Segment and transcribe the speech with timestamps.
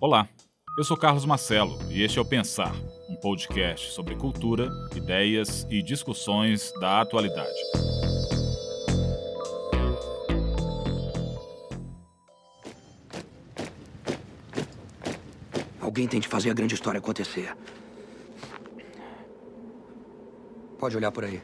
[0.00, 0.28] Olá,
[0.78, 2.72] eu sou Carlos Marcelo e este é o Pensar,
[3.10, 7.58] um podcast sobre cultura, ideias e discussões da atualidade.
[15.80, 17.56] Alguém tem de fazer a grande história acontecer.
[20.78, 21.42] Pode olhar por aí.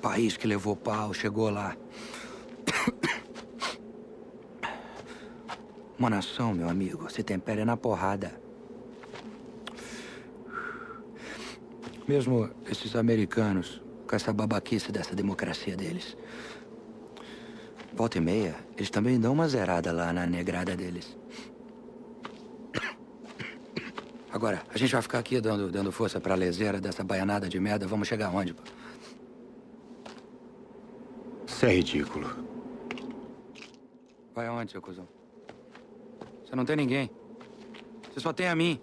[0.00, 1.76] País que levou pau, chegou lá.
[6.02, 8.34] Uma nação, meu amigo, se tempera na porrada.
[12.08, 16.16] Mesmo esses americanos, com essa babaquice dessa democracia deles.
[17.92, 21.16] Volta e meia, eles também dão uma zerada lá na negrada deles.
[24.32, 27.86] Agora, a gente vai ficar aqui dando, dando força pra leseira dessa baianada de merda.
[27.86, 28.62] Vamos chegar aonde, pô?
[31.46, 32.28] Isso é ridículo.
[34.34, 35.21] Vai aonde, seu cuzão?
[36.52, 37.10] Você não tem ninguém.
[38.12, 38.78] Você só tem a mim.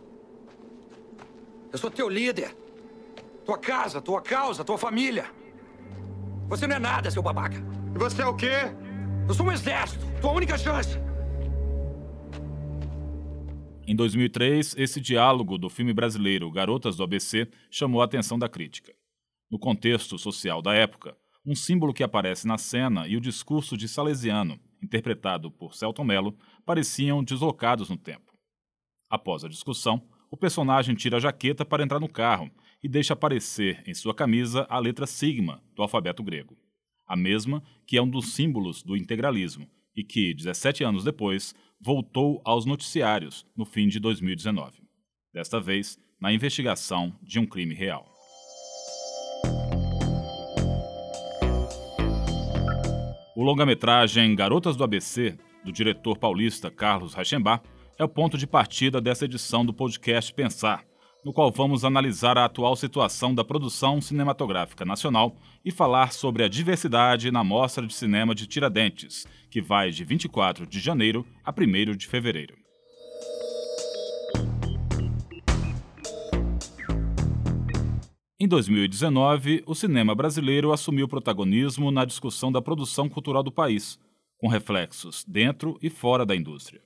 [1.72, 2.58] Eu sou teu líder.
[3.46, 5.32] Tua casa, tua causa, tua família.
[6.48, 7.58] Você não é nada, seu babaca.
[7.94, 8.74] E você é o quê?
[9.28, 10.04] Eu sou um exército.
[10.20, 10.98] Tua única chance.
[13.86, 18.96] Em 2003, esse diálogo do filme brasileiro Garotas do ABC chamou a atenção da crítica.
[19.48, 23.88] No contexto social da época, um símbolo que aparece na cena e o discurso de
[23.88, 28.34] Salesiano, interpretado por Celton Mello, pareciam deslocados no tempo.
[29.10, 32.52] Após a discussão, o personagem tira a jaqueta para entrar no carro
[32.84, 36.58] e deixa aparecer em sua camisa a letra sigma do alfabeto grego,
[37.08, 42.42] a mesma que é um dos símbolos do integralismo e que, 17 anos depois, voltou
[42.46, 44.84] aos noticiários no fim de 2019.
[45.34, 48.19] Desta vez, na investigação de um crime real.
[53.36, 57.64] O longa-metragem Garotas do ABC, do diretor paulista Carlos Reichenbach,
[57.98, 60.84] é o ponto de partida dessa edição do podcast Pensar,
[61.24, 66.48] no qual vamos analisar a atual situação da produção cinematográfica nacional e falar sobre a
[66.48, 71.96] diversidade na Mostra de Cinema de Tiradentes, que vai de 24 de janeiro a 1
[71.96, 72.59] de fevereiro.
[78.42, 84.00] Em 2019, o cinema brasileiro assumiu protagonismo na discussão da produção cultural do país,
[84.38, 86.82] com reflexos dentro e fora da indústria.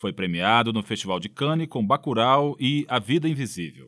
[0.00, 3.86] Foi premiado no Festival de Cannes com Bacurau e A Vida Invisível.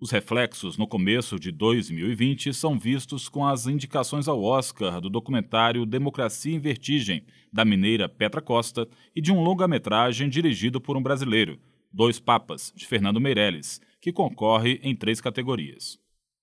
[0.00, 5.86] Os reflexos no começo de 2020 são vistos com as indicações ao Oscar do documentário
[5.86, 11.60] Democracia em Vertigem, da mineira Petra Costa, e de um longa-metragem dirigido por um brasileiro,
[11.92, 15.99] Dois Papas, de Fernando Meirelles, que concorre em três categorias.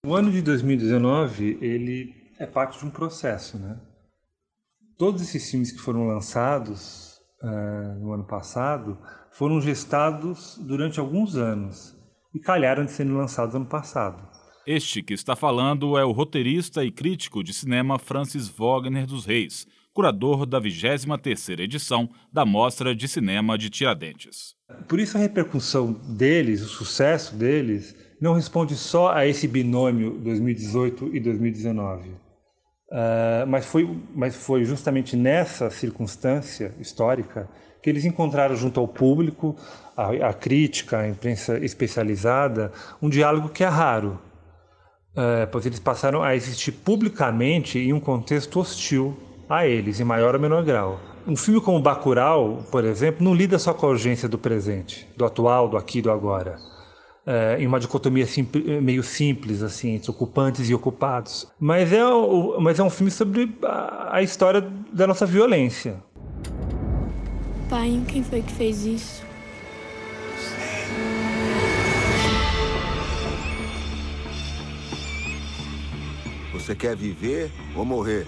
[0.08, 3.78] O ano de 2019 ele é parte de um processo, né?
[4.98, 8.98] Todos esses filmes que foram lançados uh, no ano passado
[9.34, 11.94] foram gestados durante alguns anos
[12.34, 14.26] e calharam de serem lançados ano passado.
[14.66, 19.68] Este que está falando é o roteirista e crítico de cinema Francis Wagner dos Reis,
[19.94, 24.56] curador da 23ª edição da Mostra de Cinema de Tiradentes.
[24.88, 31.16] Por isso a repercussão deles, o sucesso deles, não responde só a esse binômio 2018
[31.16, 32.10] e 2019.
[32.10, 37.50] Uh, mas, foi, mas foi justamente nessa circunstância histórica
[37.84, 39.56] que eles encontraram junto ao público,
[39.96, 44.20] a crítica, a imprensa especializada, um diálogo que é raro,
[45.14, 49.16] uh, pois eles passaram a existir publicamente em um contexto hostil
[49.50, 51.00] a eles, em maior ou menor grau.
[51.26, 55.26] Um filme como Bacurau, por exemplo, não lida só com a urgência do presente, do
[55.26, 56.58] atual, do aqui do agora
[57.28, 58.26] é, em uma dicotomia
[58.82, 61.46] meio simples, assim, entre ocupantes e ocupados.
[61.60, 66.02] Mas é, o, mas é um filme sobre a, a história da nossa violência.
[67.70, 69.28] Pai, quem foi que fez isso?
[76.54, 78.26] Você quer viver ou morrer?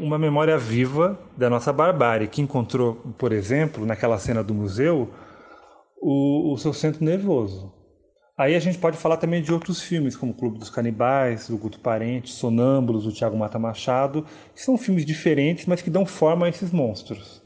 [0.00, 5.10] Uma memória viva da nossa barbárie, que encontrou, por exemplo, naquela cena do museu,
[6.00, 7.72] o, o seu centro nervoso.
[8.36, 11.78] Aí a gente pode falar também de outros filmes, como Clube dos Canibais, do Guto
[11.78, 14.24] Parente, Sonâmbulos, do Tiago Mata Machado,
[14.54, 17.42] que são filmes diferentes, mas que dão forma a esses monstros.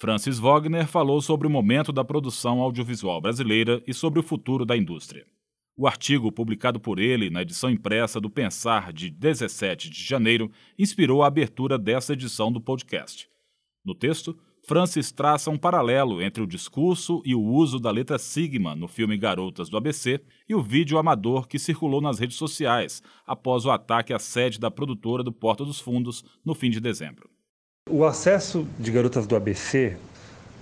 [0.00, 4.76] Francis Wagner falou sobre o momento da produção audiovisual brasileira e sobre o futuro da
[4.76, 5.24] indústria.
[5.80, 11.22] O artigo publicado por ele na edição impressa do Pensar de 17 de janeiro inspirou
[11.22, 13.30] a abertura dessa edição do podcast.
[13.84, 14.36] No texto,
[14.66, 19.16] Francis traça um paralelo entre o discurso e o uso da letra sigma no filme
[19.16, 24.12] Garotas do ABC e o vídeo amador que circulou nas redes sociais após o ataque
[24.12, 27.30] à sede da produtora do Porta dos Fundos no fim de dezembro.
[27.88, 29.96] O acesso de Garotas do ABC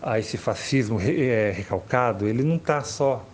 [0.02, 3.26] a esse fascismo é, recalcado, ele não está só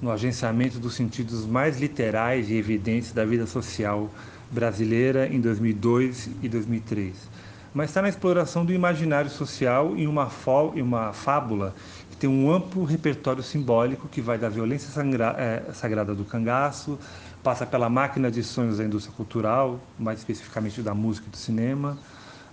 [0.00, 4.10] no agenciamento dos sentidos mais literais e evidentes da vida social
[4.50, 7.38] brasileira em 2002 e 2003
[7.74, 10.30] mas está na exploração do imaginário social em uma,
[10.74, 11.74] em uma fábula
[12.10, 14.90] que tem um amplo repertório simbólico que vai da violência
[15.36, 16.98] é, sagrada do cangaço,
[17.42, 21.98] passa pela máquina de sonhos da indústria cultural, mais especificamente da música e do cinema,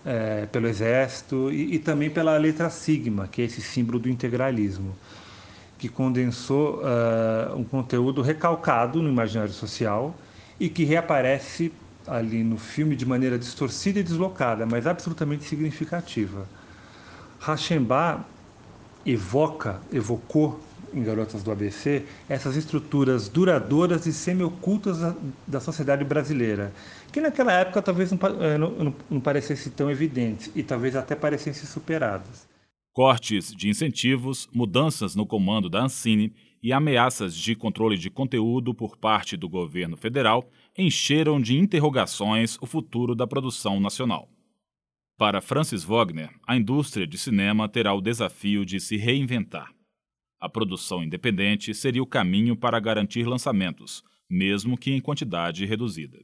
[0.06, 4.96] é, pelo exército e, e, também pela letra sigma, que é esse símbolo do integralismo,
[5.78, 10.16] que condensou uh, um conteúdo recalcado no imaginário social
[10.60, 11.72] e que reaparece
[12.08, 16.48] ali no filme de maneira distorcida e deslocada, mas absolutamente significativa.
[17.40, 18.26] Rachemba
[19.06, 20.60] evoca, evocou
[20.94, 26.72] em Garotas do ABC essas estruturas duradouras e semi-ocultas da, da, sociedade brasileira,
[27.12, 31.66] que naquela época talvez não, eh, não, não parecessem tão evidentes e talvez até parecessem
[31.66, 32.55] superadas.
[32.96, 36.34] Cortes de incentivos, mudanças no comando da Ancine
[36.64, 42.66] e ameaças de controle de conteúdo por parte do governo federal encheram de interrogações o
[42.66, 44.30] futuro da produção nacional.
[45.18, 49.76] Para Francis Wagner, a indústria de cinema terá o desafio de se reinventar.
[50.40, 56.20] A produção independente seria o caminho para garantir lançamentos, mesmo que em quantidade reduzida.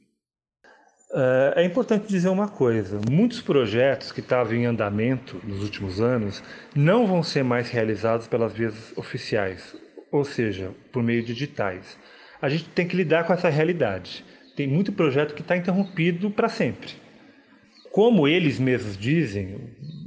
[1.14, 6.42] É, é importante dizer uma coisa: muitos projetos que estavam em andamento nos últimos anos
[6.74, 9.74] não vão ser mais realizados pelas vias oficiais
[10.12, 11.98] ou seja, por meio de digitais.
[12.40, 14.22] A gente tem que lidar com essa realidade.
[14.54, 16.90] Tem muito projeto que está interrompido para sempre.
[17.90, 19.58] Como eles mesmos dizem,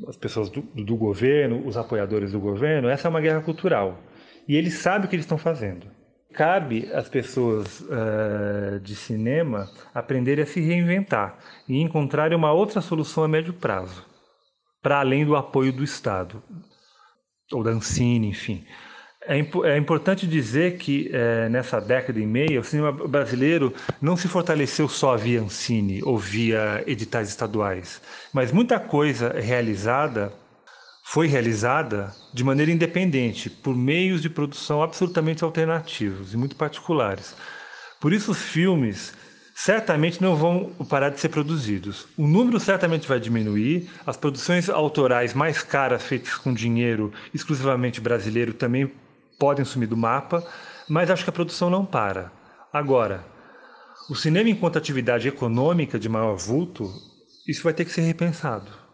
[0.08, 4.00] as pessoas do, do, governo, os apoiadores do governo, essa é uma guerra cultural.
[4.48, 5.88] E eles sabem o que eles estão fazendo.
[6.36, 11.38] Cabe às pessoas uh, de cinema aprenderem a se reinventar
[11.68, 14.06] e encontrarem uma outra solução a médio prazo,
[14.82, 16.44] para além do apoio do Estado,
[17.54, 18.66] ou da Ancine, enfim.
[19.22, 24.28] É, é, importante dizer que é, nessa década e meia o cinema brasileiro não se
[24.28, 28.02] fortaleceu só via Ancine ou via editais estaduais,
[28.34, 30.34] mas muita coisa realizada
[31.08, 37.36] foi realizada de maneira independente, por meios de produção absolutamente alternativos e muito particulares.
[38.02, 39.14] Por isso os filmes
[39.54, 42.08] certamente não vão parar de ser produzidos.
[42.18, 48.52] O número certamente vai diminuir, as produções autorais mais caras feitas com dinheiro exclusivamente brasileiro
[48.52, 48.92] também
[49.38, 50.44] podem sumir do mapa,
[50.90, 52.32] mas acho que a produção não para.
[52.74, 53.24] Agora,
[54.10, 56.92] o cinema enquanto atividade econômica de maior vulto,
[57.48, 58.85] isso vai ter que ser repensado.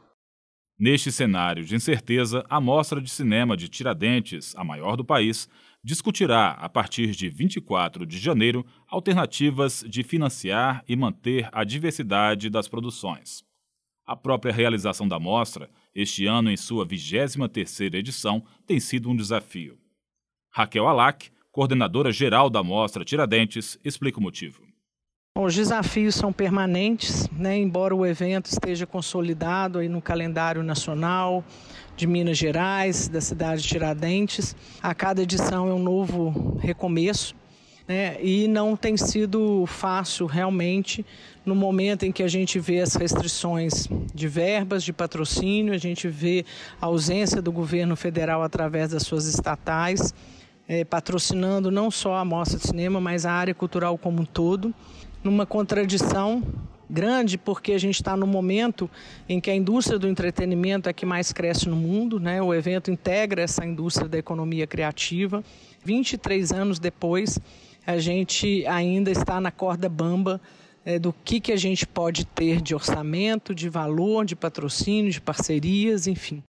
[0.81, 5.47] Neste cenário de incerteza, a Mostra de Cinema de Tiradentes, a maior do país,
[5.83, 12.67] discutirá, a partir de 24 de janeiro, alternativas de financiar e manter a diversidade das
[12.67, 13.43] produções.
[14.07, 19.77] A própria realização da mostra, este ano em sua 23ª edição, tem sido um desafio.
[20.51, 24.70] Raquel Alac, coordenadora geral da Mostra Tiradentes, explica o motivo.
[25.33, 27.57] Os desafios são permanentes, né?
[27.57, 31.41] embora o evento esteja consolidado aí no calendário nacional
[31.95, 34.53] de Minas Gerais, da cidade de Tiradentes.
[34.83, 37.33] A cada edição é um novo recomeço
[37.87, 38.21] né?
[38.21, 41.05] e não tem sido fácil realmente
[41.45, 46.09] no momento em que a gente vê as restrições de verbas, de patrocínio, a gente
[46.09, 46.43] vê
[46.79, 50.13] a ausência do governo federal através das suas estatais
[50.71, 54.73] é, patrocinando não só a Mostra de Cinema, mas a área cultural como um todo,
[55.23, 56.43] numa contradição
[56.89, 58.89] grande, porque a gente está no momento
[59.27, 62.41] em que a indústria do entretenimento é que mais cresce no mundo, né?
[62.41, 65.43] o evento integra essa indústria da economia criativa.
[65.85, 67.39] 23 anos depois,
[67.87, 70.41] a gente ainda está na corda bamba
[70.83, 75.21] é, do que, que a gente pode ter de orçamento, de valor, de patrocínio, de
[75.21, 76.43] parcerias, enfim.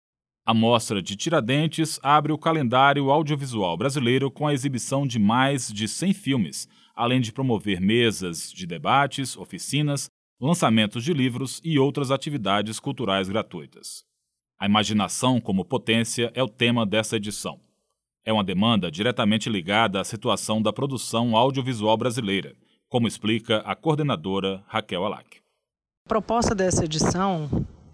[0.46, 5.88] A Mostra de Tiradentes abre o calendário audiovisual brasileiro com a exibição de mais de
[5.88, 6.68] 100 filmes,
[7.00, 14.03] além de promover mesas de debates, oficinas, lançamentos de livros e outras atividades culturais gratuitas.
[14.60, 17.58] A imaginação como potência é o tema dessa edição.
[18.25, 22.53] É uma demanda diretamente ligada à situação da produção audiovisual brasileira,
[22.89, 25.38] como explica a coordenadora Raquel Alac.
[26.06, 27.50] A proposta dessa edição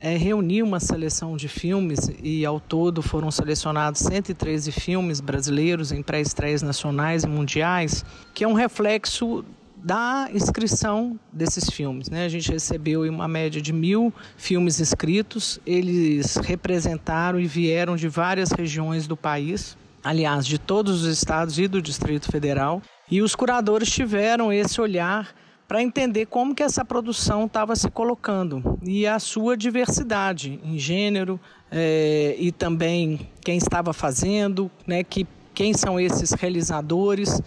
[0.06, 6.04] é, reunir uma seleção de filmes e ao todo foram selecionados 113 filmes brasileiros em
[6.04, 9.44] pré-estreias nacionais e mundiais, que é um reflexo
[9.76, 12.08] da inscrição desses filmes.
[12.08, 12.24] Né?
[12.24, 18.52] A gente recebeu uma média de mil filmes inscritos, eles representaram e vieram de várias
[18.52, 23.90] regiões do país, aliás, de todos os estados e do Distrito Federal, e os curadores
[23.90, 25.34] tiveram esse olhar
[25.68, 31.40] para entender como que essa produção estava se colocando e a sua diversidade em gênero
[31.72, 37.42] é, e também quem estava fazendo, né, que, quem são esses realizadores,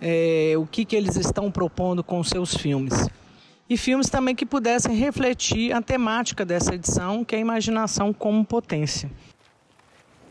[0.00, 3.08] é, o que, que eles estão propondo com seus filmes.
[3.68, 8.44] E filmes também que pudessem refletir a temática dessa edição, que é a imaginação como
[8.44, 9.10] potência.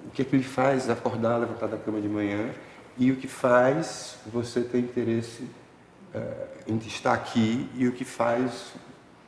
[0.08, 2.52] O que, é que ele faz acordar, levantar da cama de manhã
[2.98, 5.44] e o que faz você ter interesse
[6.16, 8.74] é, em estar aqui e o que faz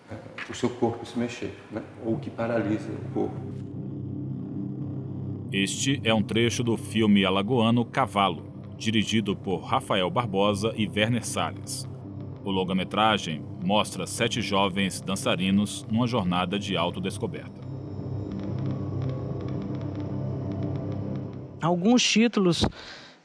[0.10, 0.16] é,
[0.50, 1.84] o seu corpo se mexer, né?
[2.06, 3.36] ou o que paralisa o corpo.
[5.52, 8.46] Este é um trecho do filme alagoano Cavalo,
[8.78, 11.88] dirigido por Rafael Barbosa e Werner Salles.
[12.44, 17.68] O longa-metragem mostra sete jovens dançarinos numa jornada de autodescoberta.
[21.62, 22.66] Alguns títulos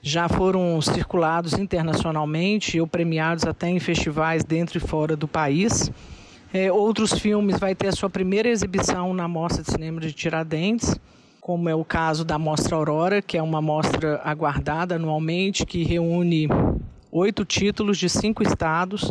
[0.03, 5.93] já foram circulados internacionalmente ou premiados até em festivais dentro e fora do país.
[6.53, 10.99] É, outros filmes vai ter a sua primeira exibição na Mostra de Cinema de Tiradentes,
[11.41, 16.49] como é o caso da Mostra Aurora, que é uma mostra aguardada anualmente, que reúne
[17.11, 19.11] oito títulos de cinco estados,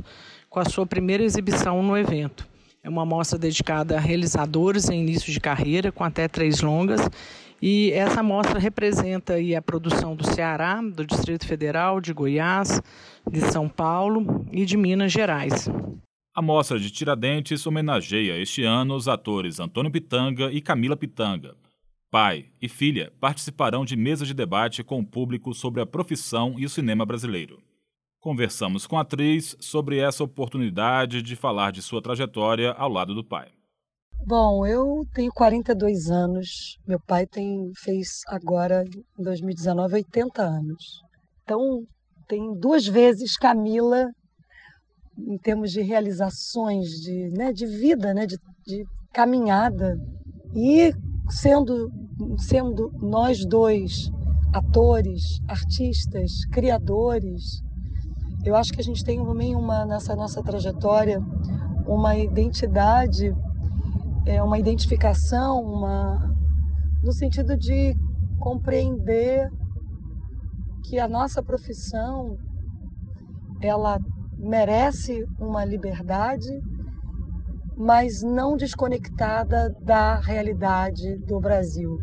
[0.50, 2.46] com a sua primeira exibição no evento.
[2.84, 7.02] É uma mostra dedicada a realizadores em início de carreira, com até três longas,
[7.62, 12.82] e essa mostra representa aí a produção do Ceará, do Distrito Federal, de Goiás,
[13.30, 15.70] de São Paulo e de Minas Gerais.
[16.34, 21.56] A mostra de Tiradentes homenageia este ano os atores Antônio Pitanga e Camila Pitanga.
[22.10, 26.66] Pai e filha participarão de mesa de debate com o público sobre a profissão e
[26.66, 27.62] o cinema brasileiro.
[28.20, 33.24] Conversamos com a atriz sobre essa oportunidade de falar de sua trajetória ao lado do
[33.24, 33.50] pai.
[34.24, 38.84] Bom, eu tenho 42 anos, meu pai tem fez agora,
[39.20, 41.02] em 2019, 80 anos.
[41.44, 41.84] Então,
[42.28, 44.12] tem duas vezes Camila
[45.18, 49.98] em termos de realizações, de, né, de vida, né, de, de caminhada.
[50.56, 50.94] E
[51.28, 51.90] sendo,
[52.38, 54.12] sendo nós dois
[54.54, 57.60] atores, artistas, criadores,
[58.46, 61.20] eu acho que a gente tem também uma, nessa nossa trajetória
[61.88, 63.34] uma identidade
[64.26, 66.18] é uma identificação, uma
[67.04, 67.96] no sentido de
[68.40, 69.48] compreender
[70.84, 72.38] que a nossa profissão
[73.62, 73.98] ela
[74.38, 76.50] merece uma liberdade,
[77.78, 81.98] mas não desconectada da realidade do Brasil.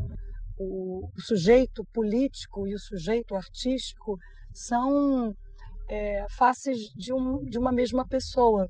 [0.59, 4.17] O, sujeito político e o sujeito artístico
[4.53, 5.33] são
[5.89, 8.69] é, faces de, um, de uma mesma pessoa.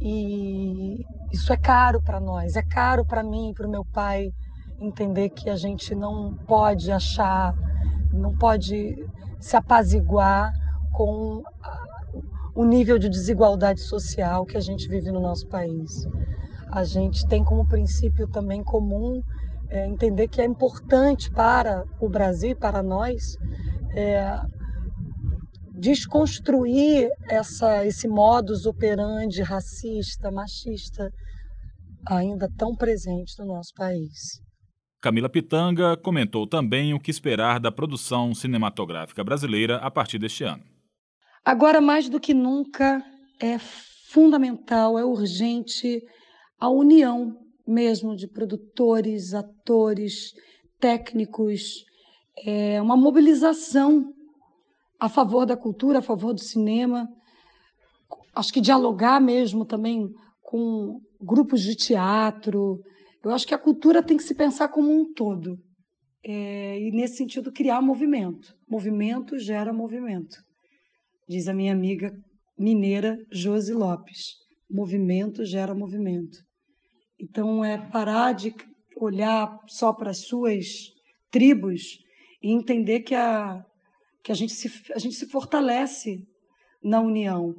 [0.00, 4.32] E isso é caro para nós, é caro para mim, para o meu pai
[4.80, 7.54] entender que a gente não pode achar,
[8.12, 9.06] não pode
[9.38, 10.52] se apaziguar
[10.92, 11.42] com
[12.54, 16.06] o nível de desigualdade social que a gente vive no nosso país.
[16.70, 19.22] A gente tem como princípio também comum
[19.68, 23.36] é, entender que é importante para o Brasil, para nós,
[23.94, 24.40] é,
[25.80, 31.10] desconstruir essa, esse modus operandi racista, machista,
[32.06, 34.40] ainda tão presente no nosso país.
[35.00, 40.62] Camila Pitanga comentou também o que esperar da produção cinematográfica brasileira a partir deste ano.
[41.42, 43.02] Agora, mais do que nunca,
[43.40, 43.58] é
[44.12, 46.02] fundamental, é urgente
[46.58, 47.34] a união
[47.66, 50.32] mesmo de produtores, atores,
[50.78, 51.84] técnicos,
[52.44, 54.12] é uma mobilização
[55.00, 57.08] a favor da cultura, a favor do cinema.
[58.34, 60.06] Acho que dialogar mesmo também
[60.42, 62.78] com grupos de teatro.
[63.24, 65.56] Eu acho que a cultura tem que se pensar como um todo.
[66.22, 68.54] É, e, nesse sentido, criar movimento.
[68.68, 70.36] Movimento gera movimento.
[71.26, 72.12] Diz a minha amiga
[72.58, 74.34] mineira Josi Lopes.
[74.70, 76.36] Movimento gera movimento.
[77.18, 78.54] Então, é parar de
[78.96, 80.66] olhar só para as suas
[81.30, 81.98] tribos
[82.42, 83.64] e entender que a,
[84.22, 86.24] que a gente se, a gente se fortalece
[86.82, 87.54] na união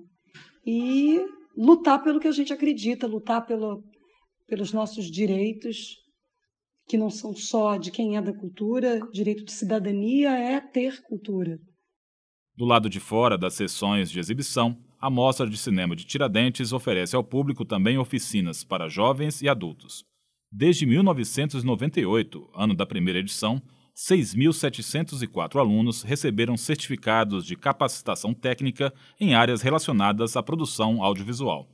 [0.66, 1.20] e
[1.58, 3.84] lutar pelo que a gente acredita, lutar pelo,
[4.48, 5.98] pelos nossos direitos,
[6.88, 11.58] que não são só de quem é da cultura, direito de cidadania é ter cultura.
[12.56, 17.16] Do lado de fora das sessões de exibição, a Mostra de Cinema de Tiradentes oferece
[17.16, 20.04] ao público também oficinas para jovens e adultos.
[20.52, 23.62] Desde 1998, ano da primeira edição,
[23.96, 31.68] 6.704 alunos receberam certificados de capacitação técnica em áreas relacionadas à produção audiovisual.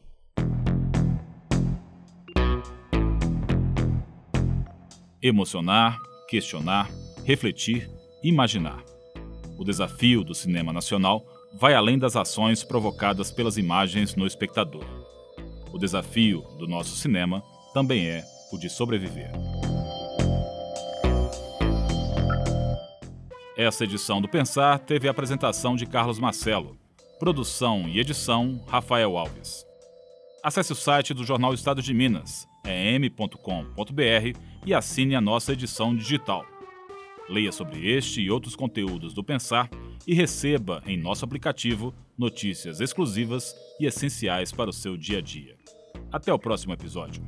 [5.21, 5.97] Emocionar,
[6.29, 6.89] questionar,
[7.25, 7.89] refletir,
[8.23, 8.83] imaginar.
[9.57, 11.25] O desafio do cinema nacional
[11.59, 14.85] vai além das ações provocadas pelas imagens no espectador.
[15.73, 17.43] O desafio do nosso cinema
[17.73, 19.31] também é o de sobreviver.
[23.57, 26.77] Essa edição do Pensar teve a apresentação de Carlos Marcelo,
[27.17, 29.65] produção e edição Rafael Alves.
[30.43, 36.45] Acesse o site do Jornal Estado de Minas, em.com.br e assine a nossa edição digital.
[37.27, 39.67] Leia sobre este e outros conteúdos do Pensar
[40.05, 45.55] e receba em nosso aplicativo notícias exclusivas e essenciais para o seu dia a dia.
[46.11, 47.23] Até o próximo episódio.